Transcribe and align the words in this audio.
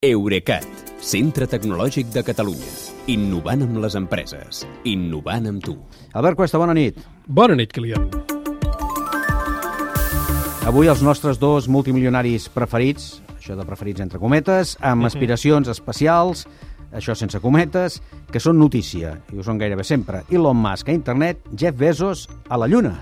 Eurecat, 0.00 0.64
centre 1.04 1.44
tecnològic 1.44 2.06
de 2.08 2.22
Catalunya. 2.24 2.70
Innovant 3.12 3.66
amb 3.66 3.82
les 3.82 3.92
empreses. 3.98 4.62
Innovant 4.88 5.50
amb 5.50 5.60
tu. 5.60 5.74
Albert 6.16 6.38
Cuesta, 6.38 6.56
bona 6.56 6.72
nit. 6.72 6.96
Bona 7.28 7.52
nit, 7.52 7.68
Kilian. 7.68 8.06
Avui 10.64 10.88
els 10.88 11.04
nostres 11.04 11.36
dos 11.36 11.68
multimilionaris 11.68 12.48
preferits, 12.48 13.10
això 13.36 13.58
de 13.60 13.68
preferits 13.68 14.00
entre 14.00 14.22
cometes, 14.24 14.78
amb 14.80 15.04
aspiracions 15.04 15.68
especials, 15.68 16.46
això 16.96 17.12
sense 17.12 17.36
cometes, 17.44 18.00
que 18.32 18.40
són 18.40 18.56
notícia, 18.56 19.18
i 19.28 19.36
ho 19.36 19.44
són 19.44 19.60
gairebé 19.60 19.84
sempre. 19.84 20.24
Elon 20.32 20.64
Musk 20.64 20.88
a 20.88 20.96
internet, 20.96 21.44
Jeff 21.52 21.76
Bezos 21.76 22.24
a 22.48 22.56
la 22.56 22.72
Lluna. 22.72 22.96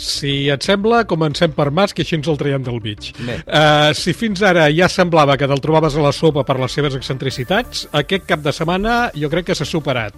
Si 0.00 0.48
et 0.52 0.64
sembla, 0.64 1.02
comencem 1.08 1.52
per 1.56 1.70
Musk 1.74 2.00
i 2.00 2.06
així 2.06 2.18
ens 2.18 2.30
el 2.30 2.40
traiem 2.40 2.64
del 2.64 2.80
mig. 2.84 3.12
Bé. 3.20 3.40
Uh, 3.44 3.90
si 3.96 4.14
fins 4.16 4.42
ara 4.46 4.68
ja 4.72 4.88
semblava 4.92 5.36
que 5.40 5.48
te'l 5.48 5.62
trobaves 5.62 5.96
a 5.96 6.04
la 6.04 6.14
sopa 6.16 6.46
per 6.48 6.58
les 6.60 6.74
seves 6.78 6.96
excentricitats, 6.98 7.86
aquest 8.02 8.26
cap 8.28 8.42
de 8.44 8.54
setmana 8.54 9.04
jo 9.16 9.30
crec 9.32 9.50
que 9.50 9.58
s'ha 9.58 9.68
superat. 9.68 10.16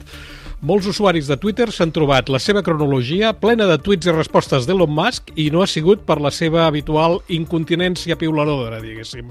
Molts 0.64 0.86
usuaris 0.88 1.26
de 1.28 1.36
Twitter 1.36 1.66
s'han 1.68 1.90
trobat 1.92 2.30
la 2.32 2.38
seva 2.40 2.62
cronologia 2.64 3.34
plena 3.36 3.66
de 3.68 3.74
tuits 3.84 4.08
i 4.08 4.12
respostes 4.14 4.64
d'Elon 4.64 4.94
Musk 4.96 5.28
i 5.36 5.50
no 5.52 5.60
ha 5.60 5.66
sigut 5.68 6.06
per 6.08 6.16
la 6.24 6.30
seva 6.32 6.62
habitual 6.64 7.18
incontinència 7.36 8.16
piuladora, 8.16 8.78
diguéssim. 8.80 9.28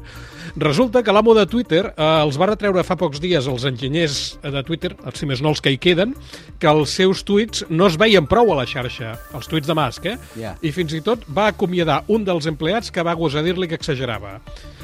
Resulta 0.62 1.02
que 1.02 1.16
l'amo 1.16 1.34
de 1.34 1.48
Twitter 1.50 1.82
eh, 1.88 2.06
els 2.22 2.38
va 2.38 2.52
retreure 2.52 2.84
fa 2.86 3.00
pocs 3.02 3.18
dies 3.24 3.48
els 3.50 3.66
enginyers 3.66 4.20
de 4.46 4.62
Twitter, 4.68 4.94
si 5.18 5.26
més 5.26 5.42
no 5.42 5.50
els 5.56 5.64
que 5.64 5.74
hi 5.74 5.80
queden, 5.82 6.14
que 6.62 6.70
els 6.70 6.94
seus 7.02 7.26
tuits 7.26 7.66
no 7.74 7.90
es 7.90 7.98
veien 7.98 8.30
prou 8.30 8.54
a 8.54 8.60
la 8.62 8.70
xarxa, 8.70 9.16
els 9.34 9.50
tuits 9.50 9.66
de 9.66 9.78
Musk, 9.80 10.06
eh? 10.14 10.20
Ja. 10.38 10.54
I 10.62 10.70
fins 10.76 10.94
i 10.94 11.02
tot 11.02 11.26
va 11.34 11.48
acomiadar 11.50 12.04
un 12.14 12.30
dels 12.30 12.46
empleats 12.52 12.94
que 12.94 13.02
va 13.02 13.18
gosar 13.18 13.42
dir-li 13.42 13.72
que 13.72 13.82
exagerava. 13.82 14.38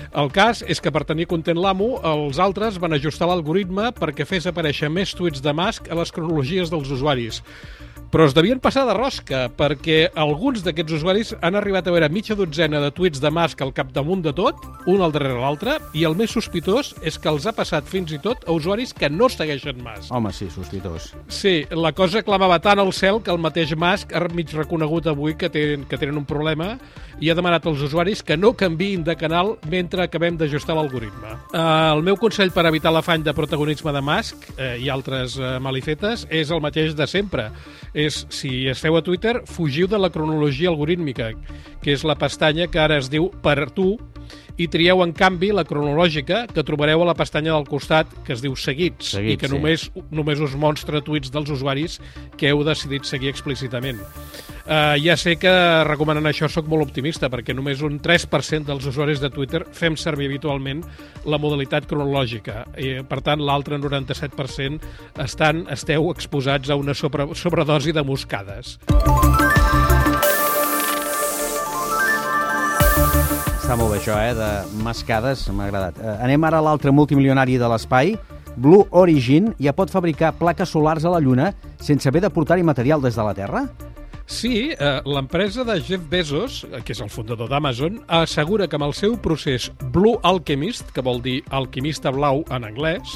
El 0.09 0.31
cas 0.34 0.63
és 0.66 0.80
que 0.81 0.90
per 0.90 1.04
tenir 1.05 1.27
content 1.30 1.59
l'amo, 1.62 1.99
els 2.02 2.40
altres 2.41 2.80
van 2.81 2.95
ajustar 2.98 3.27
l'algoritme 3.30 3.91
perquè 3.94 4.26
fes 4.26 4.48
aparèixer 4.50 4.90
més 4.90 5.13
tuits 5.13 5.44
de 5.45 5.54
Musk 5.54 5.92
a 5.92 5.97
les 6.00 6.09
cronologies 6.16 6.72
dels 6.73 6.89
usuaris. 6.95 7.44
Però 8.10 8.26
es 8.26 8.34
devien 8.34 8.58
passar 8.58 8.88
de 8.88 8.96
rosca, 8.98 9.44
perquè 9.54 10.08
alguns 10.18 10.64
d'aquests 10.66 10.96
usuaris 10.98 11.34
han 11.46 11.54
arribat 11.60 11.86
a 11.86 11.94
veure 11.94 12.08
mitja 12.10 12.34
dotzena 12.38 12.80
de 12.82 12.90
tuits 12.96 13.22
de 13.22 13.30
Musk 13.30 13.62
al 13.62 13.74
capdamunt 13.78 14.24
de 14.26 14.34
tot, 14.34 14.64
un 14.90 15.04
al 15.06 15.14
darrere 15.14 15.38
l'altre, 15.38 15.76
i 15.94 16.08
el 16.10 16.18
més 16.18 16.34
sospitós 16.34 16.96
és 17.06 17.20
que 17.22 17.30
els 17.30 17.46
ha 17.46 17.54
passat 17.54 17.86
fins 17.86 18.10
i 18.16 18.18
tot 18.24 18.48
a 18.48 18.56
usuaris 18.56 18.96
que 18.98 19.12
no 19.14 19.30
segueixen 19.30 19.78
Musk. 19.86 20.10
Home, 20.10 20.34
sí, 20.34 20.50
sospitós. 20.50 21.12
Sí, 21.30 21.54
la 21.70 21.94
cosa 21.94 22.24
clamava 22.26 22.58
tant 22.64 22.82
al 22.82 22.90
cel 22.98 23.22
que 23.22 23.30
el 23.30 23.42
mateix 23.42 23.76
Musk 23.78 24.16
ha 24.18 24.26
mig 24.34 24.56
reconegut 24.58 25.06
avui 25.12 25.38
que 25.38 25.52
tenen, 25.54 25.86
que 25.86 26.02
tenen 26.02 26.18
un 26.18 26.26
problema 26.26 26.74
i 27.20 27.30
ha 27.30 27.36
demanat 27.36 27.66
als 27.68 27.82
usuaris 27.84 28.24
que 28.26 28.38
no 28.40 28.56
canviïn 28.58 29.04
de 29.06 29.14
canal 29.20 29.54
mentre 29.70 30.06
acabem 30.06 30.38
d'ajustar 30.40 30.76
l'algoritme. 30.78 31.36
Uh, 31.52 31.94
el 31.94 32.04
meu 32.08 32.18
consell 32.18 32.50
per 32.56 32.66
evitar 32.70 32.94
l'afany 32.96 33.26
de 33.26 33.36
protagonisme 33.38 33.94
de 33.94 34.02
Musk 34.02 34.50
uh, 34.56 34.74
i 34.80 34.90
altres 34.90 35.38
uh, 35.38 35.58
malifetes 35.62 36.26
és 36.30 36.50
el 36.50 36.64
mateix 36.64 36.96
de 36.98 37.08
sempre. 37.10 37.50
És, 38.00 38.22
si 38.31 38.69
esteu 38.72 38.95
a 38.95 39.03
Twitter, 39.03 39.42
fugiu 39.50 39.89
de 39.92 40.00
la 40.00 40.11
cronologia 40.14 40.69
algorítmica, 40.72 41.33
que 41.83 41.92
és 41.95 42.06
la 42.08 42.16
pestanya 42.19 42.69
que 42.72 42.80
ara 42.80 43.00
es 43.02 43.09
diu 43.11 43.28
per 43.44 43.72
tu, 43.75 43.97
i 44.59 44.67
trieu, 44.67 45.00
en 45.06 45.14
canvi, 45.16 45.53
la 45.56 45.64
cronològica, 45.67 46.44
que 46.52 46.64
trobareu 46.67 47.03
a 47.03 47.09
la 47.09 47.16
pestanya 47.16 47.53
del 47.56 47.67
costat, 47.67 48.11
que 48.28 48.36
es 48.36 48.44
diu 48.44 48.58
Seguits, 48.59 49.14
Seguits, 49.16 49.33
i 49.33 49.39
que 49.39 49.47
sí. 49.47 49.56
només, 49.56 49.86
només 50.11 50.44
us 50.44 50.56
mostra 50.59 51.00
tuits 51.03 51.31
dels 51.31 51.52
usuaris 51.56 52.00
que 52.38 52.52
heu 52.52 52.64
decidit 52.67 53.08
seguir 53.08 53.31
explícitament. 53.31 54.03
Uh, 54.70 54.94
ja 55.02 55.16
sé 55.17 55.34
que 55.42 55.50
recomanant 55.88 56.30
això 56.30 56.45
sóc 56.45 56.67
molt 56.70 56.86
optimista, 56.86 57.25
perquè 57.34 57.56
només 57.58 57.80
un 57.81 57.95
3% 58.06 58.67
dels 58.67 58.86
usuaris 58.86 59.17
de 59.17 59.31
Twitter 59.34 59.64
fem 59.73 59.95
servir 59.98 60.28
habitualment 60.30 60.84
la 61.25 61.39
modalitat 61.42 61.88
cronològica. 61.89 62.67
I, 62.78 63.00
per 63.02 63.17
tant, 63.25 63.42
l'altre 63.42 63.80
97% 63.81 64.78
estan, 65.25 65.64
esteu 65.73 66.12
exposats 66.14 66.70
a 66.70 66.78
una 66.78 66.94
sobre, 66.94 67.25
sobredosi 67.34 67.97
de 67.97 68.06
moscades. 68.06 68.78
Està 73.57 73.74
molt 73.74 73.96
bé 73.96 74.03
això, 74.03 74.22
eh, 74.22 74.38
de 74.38 74.53
mascades, 74.86 75.50
m'ha 75.50 75.66
agradat. 75.66 75.97
Eh, 75.97 76.18
anem 76.30 76.46
ara 76.46 76.62
a 76.62 76.69
l'altre 76.69 76.94
multimilionari 76.94 77.57
de 77.57 77.74
l'espai. 77.74 78.19
Blue 78.56 78.86
Origin 78.91 79.56
ja 79.57 79.74
pot 79.74 79.90
fabricar 79.90 80.36
plaques 80.38 80.69
solars 80.69 81.06
a 81.06 81.09
la 81.09 81.19
Lluna 81.24 81.56
sense 81.80 82.09
haver 82.09 82.22
de 82.22 82.30
portar-hi 82.30 82.62
material 82.62 83.01
des 83.01 83.16
de 83.16 83.24
la 83.24 83.34
Terra? 83.34 83.66
Sí, 84.29 84.69
eh, 84.78 85.01
l'empresa 85.09 85.63
de 85.66 85.81
Jeff 85.81 86.03
Bezos, 86.07 86.63
eh, 86.63 86.84
que 86.85 86.94
és 86.94 87.00
el 87.01 87.09
fundador 87.09 87.50
d'Amazon, 87.50 87.95
assegura 88.13 88.67
que 88.69 88.78
amb 88.78 88.85
el 88.85 88.94
seu 88.94 89.16
procés 89.17 89.72
Blue 89.90 90.19
Alchemist, 90.22 90.91
que 90.94 91.01
vol 91.01 91.17
dir 91.25 91.40
alquimista 91.50 92.12
blau 92.13 92.44
en 92.53 92.68
anglès, 92.68 93.16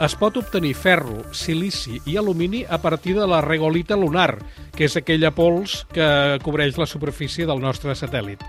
es 0.00 0.14
pot 0.16 0.38
obtenir 0.40 0.72
ferro, 0.72 1.18
silici 1.36 2.00
i 2.08 2.16
alumini 2.16 2.62
a 2.64 2.78
partir 2.80 3.14
de 3.18 3.26
la 3.28 3.42
regolita 3.44 4.00
lunar, 4.00 4.38
que 4.72 4.88
és 4.88 4.96
aquella 4.96 5.30
pols 5.36 5.82
que 5.92 6.08
cobreix 6.42 6.80
la 6.80 6.88
superfície 6.88 7.44
del 7.44 7.60
nostre 7.60 7.92
satèl·lit. 7.92 8.40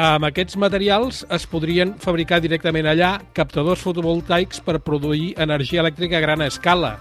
Amb 0.00 0.24
aquests 0.30 0.56
materials 0.56 1.20
es 1.28 1.44
podrien 1.44 1.92
fabricar 2.00 2.40
directament 2.40 2.88
allà 2.88 3.18
captadors 3.36 3.84
fotovoltaics 3.84 4.64
per 4.64 4.80
produir 4.80 5.34
energia 5.36 5.84
elèctrica 5.84 6.16
a 6.16 6.24
gran 6.24 6.48
escala, 6.48 6.96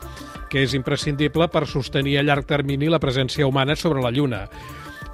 que 0.52 0.66
és 0.68 0.76
imprescindible 0.76 1.48
per 1.48 1.64
sostenir 1.70 2.18
a 2.20 2.26
llarg 2.28 2.46
termini 2.46 2.92
la 2.92 3.00
presència 3.00 3.48
humana 3.48 3.78
sobre 3.80 4.04
la 4.04 4.12
Lluna. 4.12 4.46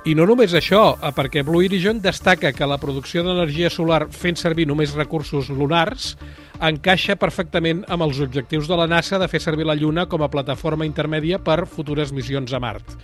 I 0.08 0.14
no 0.16 0.24
només 0.26 0.54
això, 0.56 0.96
eh, 0.96 1.12
perquè 1.12 1.44
Blue 1.44 1.66
Origin 1.66 2.02
destaca 2.02 2.54
que 2.56 2.66
la 2.66 2.78
producció 2.80 3.24
d'energia 3.24 3.70
solar 3.70 4.08
fent 4.10 4.38
servir 4.40 4.66
només 4.66 4.96
recursos 4.96 5.50
lunars 5.50 6.16
encaixa 6.64 7.18
perfectament 7.20 7.84
amb 7.92 8.06
els 8.06 8.22
objectius 8.24 8.70
de 8.70 8.78
la 8.80 8.88
NASA 8.88 9.20
de 9.20 9.28
fer 9.28 9.42
servir 9.44 9.66
la 9.68 9.76
Lluna 9.76 10.08
com 10.08 10.24
a 10.24 10.30
plataforma 10.32 10.88
intermèdia 10.88 11.40
per 11.40 11.66
futures 11.68 12.14
missions 12.16 12.54
a 12.54 12.60
Mart. 12.60 12.96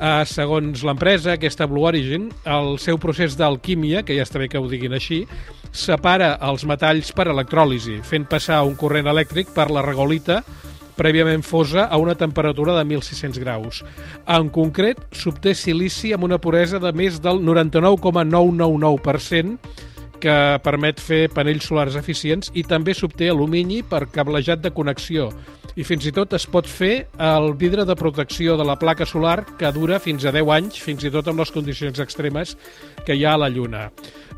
Uh, 0.00 0.24
segons 0.24 0.82
l'empresa, 0.82 1.34
aquesta 1.34 1.66
Blue 1.68 1.86
Origin, 1.86 2.30
el 2.44 2.78
seu 2.80 2.98
procés 2.98 3.36
d'alquímia, 3.36 4.02
que 4.02 4.16
ja 4.16 4.24
està 4.24 4.40
bé 4.40 4.48
que 4.48 4.58
ho 4.58 4.68
diguin 4.68 4.96
així, 4.96 5.26
separa 5.70 6.34
els 6.48 6.64
metalls 6.66 7.12
per 7.12 7.28
electròlisi, 7.28 8.00
fent 8.02 8.26
passar 8.26 8.62
un 8.66 8.74
corrent 8.80 9.10
elèctric 9.12 9.52
per 9.54 9.68
la 9.70 9.84
regolita 9.86 10.40
prèviament 11.00 11.40
fosa 11.46 11.86
a 11.88 11.96
una 11.96 12.14
temperatura 12.14 12.74
de 12.76 12.84
1.600 12.84 13.38
graus. 13.40 13.84
En 14.28 14.50
concret, 14.52 15.00
s'obté 15.16 15.54
silici 15.56 16.12
amb 16.12 16.24
una 16.28 16.38
puresa 16.42 16.78
de 16.82 16.92
més 16.92 17.20
del 17.24 17.40
99,999%, 17.46 19.56
que 20.20 20.36
permet 20.64 21.00
fer 21.00 21.24
panells 21.32 21.66
solars 21.70 21.96
eficients 21.98 22.52
i 22.54 22.64
també 22.66 22.94
s'obté 22.94 23.30
alumini 23.32 23.80
per 23.82 24.06
cablejat 24.12 24.62
de 24.62 24.72
connexió. 24.76 25.30
I 25.78 25.84
fins 25.86 26.04
i 26.08 26.12
tot 26.12 26.34
es 26.36 26.46
pot 26.50 26.66
fer 26.66 27.06
el 27.22 27.52
vidre 27.58 27.84
de 27.86 27.96
protecció 27.96 28.56
de 28.58 28.66
la 28.66 28.76
placa 28.78 29.06
solar 29.06 29.44
que 29.58 29.70
dura 29.72 30.00
fins 30.02 30.26
a 30.26 30.32
10 30.34 30.50
anys, 30.56 30.80
fins 30.82 31.06
i 31.06 31.12
tot 31.14 31.30
amb 31.30 31.40
les 31.40 31.52
condicions 31.54 32.02
extremes 32.02 32.56
que 33.06 33.14
hi 33.14 33.24
ha 33.24 33.36
a 33.36 33.40
la 33.44 33.48
Lluna. 33.48 33.86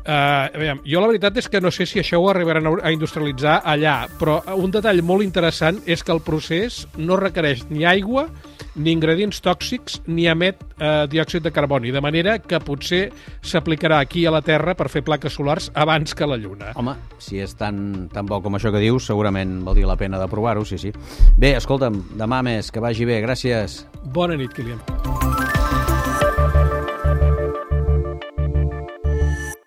Uh, 0.03 0.51
aviam, 0.51 0.81
jo 0.83 0.99
la 0.99 1.07
veritat 1.07 1.37
és 1.39 1.47
que 1.47 1.61
no 1.63 1.71
sé 1.71 1.87
si 1.87 2.01
això 2.01 2.19
ho 2.19 2.25
arribaran 2.27 2.67
a 2.75 2.91
industrialitzar 2.91 3.61
allà, 3.63 4.01
però 4.19 4.41
un 4.59 4.71
detall 4.71 4.99
molt 5.01 5.23
interessant 5.23 5.79
és 5.87 6.03
que 6.03 6.11
el 6.11 6.19
procés 6.25 6.83
no 6.99 7.15
requereix 7.15 7.63
ni 7.69 7.87
aigua, 7.87 8.27
ni 8.75 8.93
ingredients 8.93 9.41
tòxics, 9.43 9.99
ni 10.07 10.27
emet 10.29 10.61
eh, 10.79 11.05
diòxid 11.11 11.43
de 11.45 11.51
carboni, 11.53 11.91
de 11.93 12.01
manera 12.01 12.37
que 12.39 12.59
potser 12.63 13.03
s'aplicarà 13.41 13.99
aquí 14.03 14.25
a 14.25 14.33
la 14.33 14.41
Terra 14.45 14.75
per 14.77 14.89
fer 14.89 15.03
plaques 15.05 15.37
solars 15.37 15.69
abans 15.73 16.13
que 16.13 16.25
a 16.25 16.29
la 16.29 16.39
Lluna. 16.41 16.73
Home, 16.79 16.95
si 17.21 17.41
és 17.43 17.55
tan, 17.59 18.09
tan 18.13 18.29
bo 18.29 18.41
com 18.43 18.57
això 18.57 18.73
que 18.73 18.81
dius, 18.83 19.07
segurament 19.09 19.61
valdria 19.65 19.89
la 19.89 19.99
pena 19.99 20.21
de 20.21 20.29
provar-ho, 20.31 20.65
sí, 20.65 20.81
sí. 20.81 20.93
Bé, 21.37 21.55
escolta'm, 21.59 22.01
demà 22.19 22.41
més, 22.45 22.71
que 22.73 22.83
vagi 22.83 23.07
bé, 23.09 23.21
gràcies. 23.25 23.83
Bona 24.13 24.37
nit, 24.39 24.53
Kilian. 24.53 24.81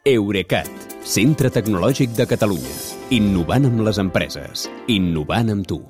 Eurecat, 0.07 0.71
centre 1.03 1.51
tecnològic 1.51 2.15
de 2.15 2.29
Catalunya. 2.31 2.79
Innovant 3.17 3.67
amb 3.67 3.83
les 3.89 3.99
empreses. 3.99 4.69
Innovant 4.87 5.51
amb 5.51 5.67
tu. 5.67 5.83